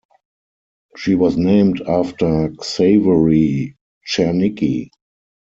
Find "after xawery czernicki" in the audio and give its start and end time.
1.87-4.89